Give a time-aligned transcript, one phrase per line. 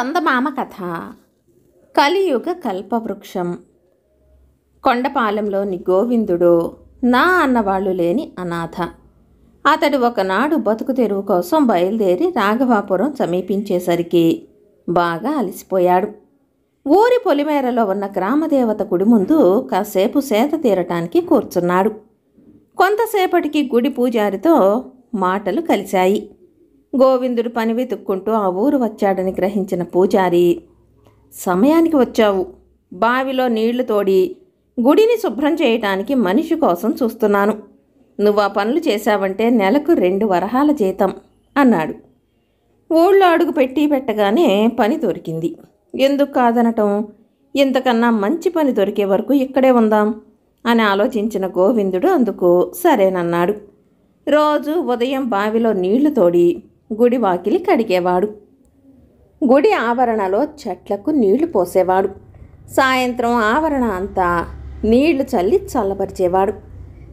[0.00, 1.02] చందమామ కథ
[1.96, 3.58] కలియుగ కల్పవృక్షం.
[4.84, 8.88] కొండపాలెంలోని గోవిందుడు నా అన్నవాళ్ళు లేని అనాథ.
[9.66, 14.48] అతడు ఒకనాడు బతుకు తెరువు కోసం బయలుదేరి రాఘవాపురం సమీపించేసరికి
[14.88, 16.08] బాగా అలసిపోయాడు.
[16.88, 21.90] ఊరి పొలిమేరలో ఉన్న గ్రామదేవత గుడి ముందు కాసేపు సేత తీరటానికి కూర్చున్నాడు.
[22.78, 26.30] కొంతసేపటికి గుడి పూజారితో మాటలు కలిశాయి.
[26.96, 30.62] గోవిందుడు పని వెతుక్కుంటూ ఆ ఊరు వచ్చాడని గ్రహించిన పూజారి
[31.32, 32.46] సమయానికి వచ్చావు.
[32.92, 34.36] బావిలో నీళ్ళు తోడి
[34.80, 37.54] గుడిని శుభ్రం చేయటానికి మనిషి కోసం చూస్తున్నాను.
[38.20, 41.12] నువ్వు ఆ పనులు చేశావంటే నెలకు రెండు వరహాల జీతం
[41.56, 41.94] అన్నాడు.
[42.92, 45.56] ఊళ్ళో అడుగు పెట్టి పెట్టగానే పని దొరికింది.
[45.94, 47.08] ఎందుకు కాదనటం?
[47.56, 50.20] ఇంతకన్నా మంచి పని దొరికే వరకు ఇక్కడే ఉందాం
[50.66, 53.54] అని ఆలోచించిన గోవిందుడు అందుకు సరేనన్నాడు.
[54.28, 58.28] రోజు ఉదయం బావిలో నీళ్ళు తోడి గుడి వాకిలి కడిగేవాడు.
[59.50, 62.08] గుడి ఆవరణలో చెట్లకు నీళ్ళు పోసేవాడు.
[62.70, 64.46] సాయంత్రం ఆవరణ అంతా
[64.84, 66.52] నీళ్ళు చల్లి చల్లబరిచేవాడు.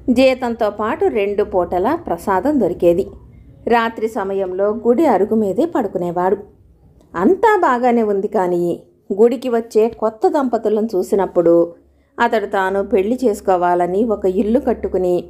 [0.10, 3.08] జీతంతో పాటు రెండు పూటల ప్రసాదం దొరికేది.
[3.68, 6.38] రాత్రి సమయంలో గుడి అరుగు మీదే పడుకునేవాడు.
[7.16, 11.74] అంతా బాగానే ఉంది కానీ గుడికి వచ్చే కొత్త దంపతులను చూసినప్పుడు
[12.20, 15.24] అతడు తాను పెళ్ళి చేసుకోవాలని ఒక ఇల్లు కట్టుకుని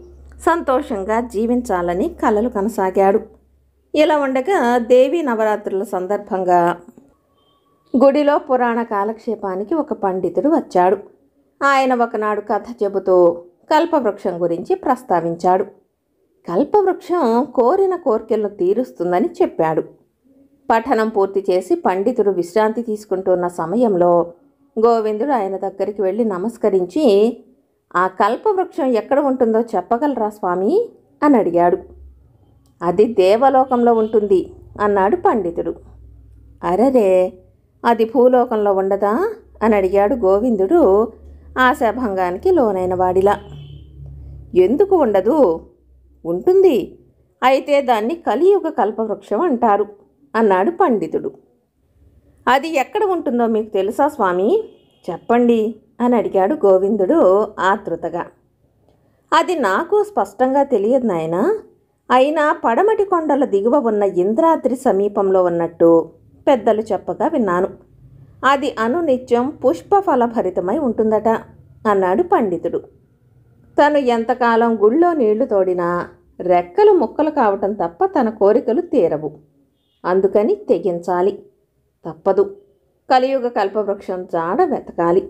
[0.46, 3.37] సంతోషంగా జీవించాలని కలలు కొనసాగాడు.
[3.96, 6.78] ఇలా ఉండగా దేవీ నవరాత్రుల సందర్భంగా
[8.04, 10.98] గుడిలో పురాణ కాలక్షేపానికి ఒక పండితుడు వచ్చాడు.
[11.64, 15.64] ఆయన ఒకనాడు కథ చెబుతూ కల్పవృక్షం గురించి ప్రస్తావించాడు.
[16.48, 19.82] కల్పవృక్షం కోరిన కోర్కెలను తీరుస్తుందని చెప్పాడు.
[20.72, 24.34] పఠనం పూర్తి చేసి పండితుడు విశ్రాంతి తీసుకుంటున్న సమయంలో
[24.86, 27.06] గోవిందుడు ఆయన దగ్గరికి వెళ్ళి నమస్కరించి
[27.96, 30.90] ఆ కల్పవృక్షం ఎక్కడ ఉంటుందో చెప్పగలరా స్వామి?
[31.24, 31.97] అని అడిగాడు.
[32.82, 35.76] అది దేవలోకంలో ఉంటుంది అన్నాడు పండితుడు.
[36.64, 37.34] అరరే
[37.86, 39.30] అది భూలోకంలో ఉండదా?
[39.64, 41.12] అని అడిగాడు గోవిందుడు
[41.60, 43.40] ఆశాభంగానికి లోనైన వాడిలా.
[44.56, 45.66] ఎందుకు ఉండదు?
[46.26, 47.00] ఉంటుంది.
[47.44, 49.86] అయితే దాన్ని కలియుగ కల్పవృక్షం అంటారు
[50.36, 51.32] అన్నాడు పండితుడు.
[52.48, 54.64] అది ఎక్కడ ఉంటుందో మీకు తెలుసా స్వామి?
[55.10, 58.26] చెప్పండి అని అడిగాడు గోవిందుడు ఆతృతగా
[59.34, 61.60] అది నాకు స్పష్టంగా తెలియదు నాయనా.
[62.12, 66.10] అయినా పడమటి కొండల దిగువ ఉన్న ఇంద్రాద్రి సమీపంలో ఉన్నట్టు
[66.48, 67.68] పెద్దలు చెప్పగా విన్నాను.
[68.46, 71.28] అది అనునిత్యం పుష్పఫలభరితమై ఉంటుందట
[71.88, 72.78] అన్నాడు పండితుడు.
[73.82, 76.08] తను ఎంతకాలం గుళ్ళో నీళ్ళు తోడినా
[76.40, 79.32] రెక్కలు ముక్కలు కావటం తప్ప తన కోరికలు తీరవు.
[80.06, 81.44] అందుకని తెగించాలి.
[82.10, 82.56] తప్పదు.
[83.10, 85.22] కలియుగ కల్పవృక్షం జాడ వెతకాలి.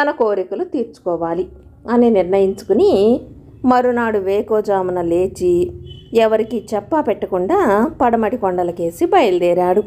[0.00, 1.48] తన కోరికలు తీర్చుకోవాలి
[1.90, 3.20] అని నిర్ణయించుకుని
[3.64, 5.72] మరునాడు వేకోజామున లేచి
[6.14, 9.82] ఎవరికి చెప్పా పెట్టకుండా పడమటి కొండలకేసి బయలుదేరాడు.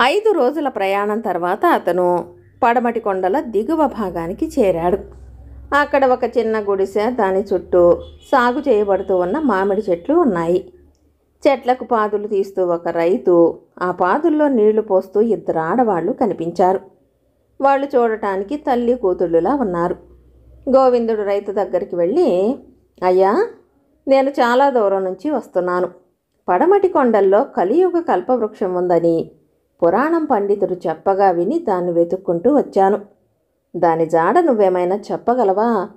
[0.00, 2.26] ఐదు రోజుల ప్రయాణం తర్వాత అతను
[2.62, 4.98] పడమటి కొండల దిగువ భాగానికి చేరాడు.
[5.74, 7.98] అక్కడ ఒక చిన్న గుడిసె దాని చుట్టూ
[8.32, 10.72] సాగు చేయబడుతూ ఉన్న మామిడి చెట్లు ఉన్నాయి.
[11.48, 16.80] చెట్లకు పాదులు తీస్తూ ఒక రైతు ఆ పాదుల్లో నీళ్ళు పోస్తూ ఇద్దరు ఆడవాళ్ళు కనిపించారు.
[17.60, 19.96] వాళ్ళు చూడటానికి తల్లి కూతుళ్ళులా ఉన్నారు.
[20.70, 22.58] గోవిందుడు రైతు దగ్గరికి వెళ్ళి
[23.02, 23.46] అయ్యా
[24.08, 25.88] నేను చాలా దూరం నుంచి వస్తున్నాను.
[26.48, 29.30] పడమటి కొండల్లో కలియుగ కల్పవృక్షం ఉందని
[29.82, 33.00] పురాణం పండితుడు చెప్పగా విని దాన్ని వెతుక్కుంటూ వచ్చాను.
[33.76, 35.88] దాని జాడ నువ్వేమైనా చెప్పగలవా?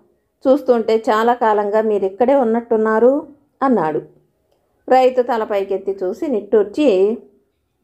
[0.47, 3.27] చూస్తుంటే చాలా కాలంగా మీరిక్కడే ఉన్నట్టున్నారు
[3.63, 4.01] అన్నాడు.
[4.89, 7.17] రైతు తలపైకెత్తి చూసి నిట్టూర్చి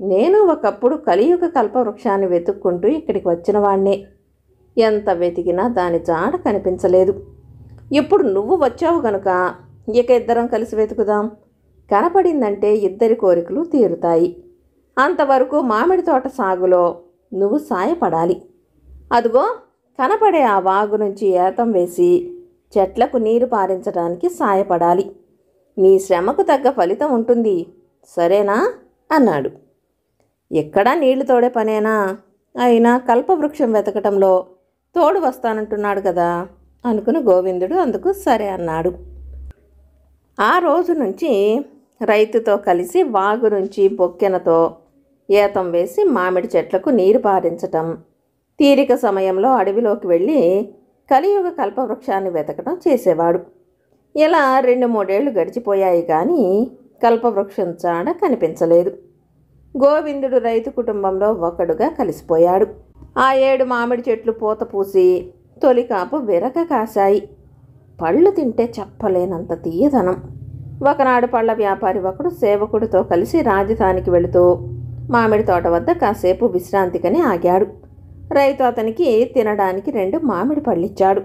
[0.02, 4.06] నేను ఒకప్పుడు కలియుగ కల్పవృక్షాన్ని వెతుక్కుంటూ ఇక్కడికి వచ్చిన వాణ్ణే.
[4.78, 7.26] ఎంత వెతికినా దాని జాడ కనిపించలేదు.
[7.94, 9.56] ఇప్పుడు నువ్వు వచ్చావు గనుక
[9.96, 11.32] ఇక ఇద్దరం కలిసి వెతుకుదాం.
[11.92, 14.44] కనపడిందంటే ఇద్దరి కోరికలు తీరుతాయి.
[14.98, 17.02] అంతవరకు మామిడి తోట సాగులో
[17.34, 18.42] నువ్వు సాయపడాలి.
[19.14, 19.56] అదిగో
[20.00, 22.40] కనపడే ఆ వాగు నుంచి ఏతం వేసి
[22.78, 25.12] చెట్లకు నీరు పారించడానికి సాయపడాలి.
[25.78, 27.66] నీ శ్రమకు తగ్గ ఫలితం ఉంటుంది.
[28.10, 28.74] సరేనా?
[29.12, 29.50] అన్నాడు.
[30.52, 32.18] ఎక్కడా నీళ్ళు తోడే పనేనా?
[32.60, 34.46] అయినా కల్పవృక్షం వెతకటంలో
[34.96, 36.48] తోడు వస్తానంటున్నాడు కదా
[36.86, 38.94] అనుకుని గోవిందుడు అందుకు సరే అన్నాడు.
[40.40, 41.60] ఆ రోజు నుంచి
[42.02, 44.76] రైతుతో కలిసి వాగు నుంచి బొక్కెనతో
[45.30, 47.98] ఏతం వేసి మామిడి చెట్లకు నీరు పారించటం.
[48.60, 50.70] తీరిక సమయంలో అడవిలోకి వెళ్ళి
[51.12, 53.40] కలియుగ కల్పవృక్షాన్ని వెతకడం చేసేవాడు.
[54.16, 56.72] ఇలా రెండు మూడేళ్ళు గడిచిపోయాయి కానీ
[57.04, 58.94] కల్పవృక్షం చాడ కనిపించలేదు.
[59.78, 62.68] గోవిందుడు రైతు కుటుంబంలో ఒకడుగా కలిసిపోయాడు.
[63.18, 65.32] ఆ ఏడు మామిడి చెట్లు పూత పూసి
[65.64, 67.30] తొలికాపు విరక కాశాయి.
[68.02, 70.18] పళ్ళు తింటే చెప్పలేనంత తీయదనం.
[70.90, 74.70] ఒకనాడు పళ్ళ వ్యాపారి ఒకడు సేవకుడితో కలిసి రాజధానికి వెళుతూ
[75.10, 77.68] మామిడి తోట వద్ద కాసేపు విశ్రాంతికని ఆగాడు.
[78.32, 81.22] రైతు అతనికి తినడానికి రెండు మామిడి పళ్ళిచ్చాడు.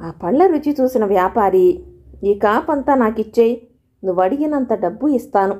[0.00, 1.82] ఆ పళ్ళ రుచి చూసిన వ్యాపారి
[2.24, 3.68] ఈ కాపంతా నాకిచ్చేయి
[4.04, 5.56] నువ్వు అడిగినంత డబ్బు ఇస్తాను.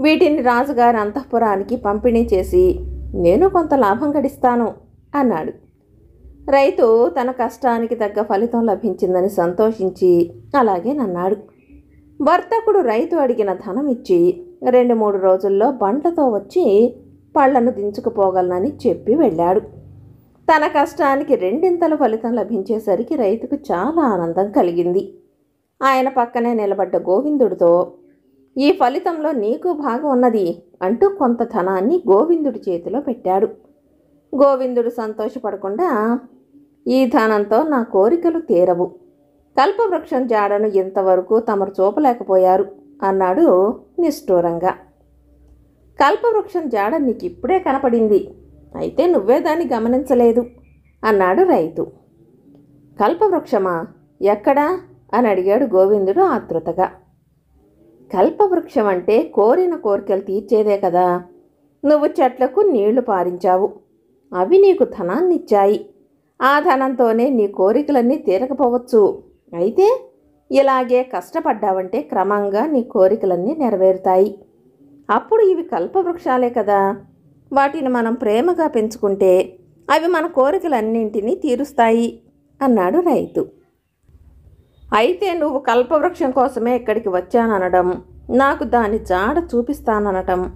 [0.00, 2.80] వీటిని రాజుగారి అంతఃపురానికి పంపిణీ చేసి
[3.14, 4.74] నేను కొంత లాభం గడిస్తాను
[5.14, 5.63] అన్నాడు.
[6.48, 11.36] రైతు తన కష్టానికి తగ్గ ఫలితం లభించిందని సంతోషించి అలాగే నన్నాడు.
[12.22, 16.96] వర్తకుడు రైతు అడిగిన ధనం ఇచ్చి రెండు మూడు రోజుల్లో బండ్లతో వచ్చి
[17.36, 19.60] పళ్ళను దించుకుపోగలనని చెప్పి వెళ్ళాడు.
[20.52, 25.18] తన కష్టానికి రెండింతల ఫలితం లభించేసరికి రైతుకు చాలా ఆనందం కలిగింది.
[25.82, 27.92] ఆయన పక్కనే నిలబడ్డ గోవిందుడితో
[28.56, 33.48] ఈ ఫలితంలో నీకు భాగం ఉన్నది అంటూ కొంత ధనాన్ని గోవిందుడి చేతిలో పెట్టాడు.
[34.36, 36.18] గోవిందుడు సంతోషపడకుండా
[36.86, 38.86] ఈ ధనంతో నా కోరికలు తీరవు.
[39.58, 42.66] కల్పవృక్షం జాడను ఇంతవరకు తమరు చూపలేకపోయారు
[43.02, 44.70] అన్నాడు నిష్ఠూరంగా.
[46.00, 48.34] కల్పవృక్షం జాడ నీకు ఇప్పుడే కనపడింది.
[48.76, 50.46] అయితే నువ్వే దాన్ని గమనించలేదు
[51.04, 51.82] అన్నాడు రైతు.
[53.00, 53.86] కల్పవృక్షమా?
[54.22, 54.80] ఎక్కడా?
[55.14, 56.84] అని అడిగాడు గోవిందుడు ఆతృతగా
[58.12, 61.22] కల్పవృక్షం అంటే కోరిన కోరికలు తీర్చేదే కదా.
[61.84, 63.72] నువ్వు చెట్లకు నీళ్ళు పారించావు.
[64.34, 65.93] అవి నీకు ధనాన్నిచ్చాయి.
[66.40, 69.22] ఆ ధనంతోనే నీ కోరికలన్నీ తీరకపోవచ్చు.
[69.52, 69.86] అయితే
[70.50, 74.38] ఇలాగే కష్టపడ్డావంటే క్రమంగా నీ కోరికలన్నీ నెరవేరుతాయి.
[75.10, 76.96] అప్పుడు ఇవి కల్పవృక్షాలే కదా.
[77.52, 79.60] వాటిని మనం ప్రేమగా పెంచుకుంటే
[79.90, 82.20] అవి మన కోరికలన్నింటినీ తీరుస్తాయి
[82.62, 83.42] అన్నాడు రైతు.
[84.94, 90.52] అయితే నువ్వు కల్పవృక్షం కోసమే ఇక్కడికి వచ్చాననడం నాకు దాని జాడ చూపిస్తాననటం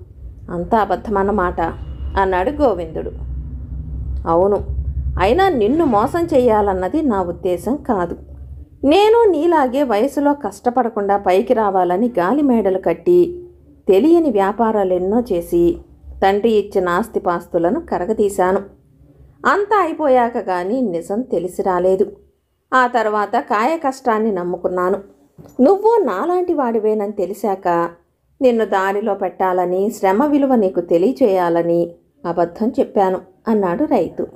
[0.50, 1.60] అంతా అబద్ధమన్నమాట
[2.16, 3.10] అన్నాడు గోవిందుడు.
[4.26, 4.77] అవును
[5.20, 8.16] అయినా నిన్ను మోసం చేయాలన్నది నా ఉద్దేశం కాదు.
[8.84, 13.44] నేను నీలాగే వయసులో కష్టపడకుండా పైకి రావాలని గాలి మేడలు కట్టి
[13.88, 15.78] తెలియని వ్యాపారాలు ఎన్నో చేసి
[16.22, 18.60] తండ్రి ఇచ్చిన ఆస్తిపాస్తులను కరగతీశాను
[19.46, 22.06] అంతా అయిపోయాక కానీ నిజం తెలిసి రాలేదు.
[22.74, 24.98] ఆ తర్వాత కాయ కష్టాన్ని నమ్ముకున్నాను.
[25.60, 27.68] నువ్వు నాలాంటి వాడివేనని తెలిసాక
[28.40, 31.80] నిన్ను దారిలో పెట్టాలని శ్రమ విలువ నీకు తెలియచేయాలని
[32.26, 34.26] అబద్ధం చెప్పాను అన్నాడు రైతు.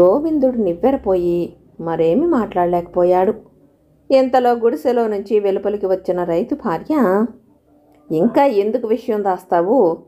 [0.00, 3.34] గోవిందుడు నివ్వెరపోయి మరేమి మాట్లాడలేకపోయాడు.
[4.10, 7.24] ఇంతలో గుడిసెలో నుంచి వెలుపలికి వచ్చిన రైతు భార్య
[8.10, 9.98] ఇంకా ఎందుకు విషయం దాస్తావు?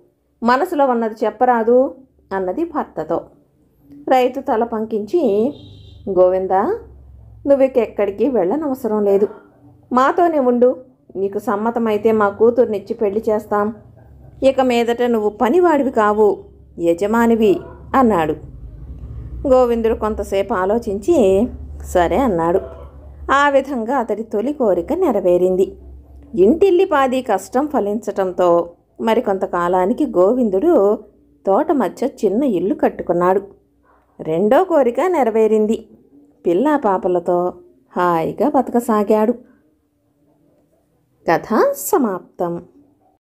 [0.42, 1.94] మనసులో ఉన్నది చెప్పరాదు
[2.32, 3.20] అన్నది భర్తతో.
[4.08, 5.54] రైతు తల పంకించి
[6.10, 6.78] గోవిందా
[7.46, 9.28] నువ్వెక్కడికి వెళ్ళనవసరం లేదు.
[9.92, 10.76] మాతోనే ఉండు.
[11.16, 13.74] నీకు సమ్మతమైతే మా కూతుర్నిచ్చి పెళ్ళి చేస్తాం.
[14.42, 16.44] ఇక మీదట నువ్వు పనివాడివి కావు
[16.78, 17.60] యజమానివి
[17.94, 18.53] అన్నాడు.
[19.46, 21.48] గోవిందుడు కొంతసేపు ఆలోచించి
[21.86, 22.60] సరే అన్నాడు.
[23.32, 25.76] ఆ విధంగా అతడి తొలి కోరిక నెరవేరింది.
[26.34, 28.70] ఇంటిల్లిపాది కష్టం ఫలించటంతో
[29.00, 30.98] మరికొంతకాలానికి గోవిందుడు
[31.46, 33.42] తోట మధ్య చిన్న ఇల్లు కట్టుకున్నాడు.
[34.20, 35.88] రెండో కోరిక నెరవేరింది.
[36.46, 37.52] పిల్లా పాపలతో
[37.96, 39.32] హాయిగా బతకసాగాడు.
[41.30, 42.62] కథ సమాప్తం.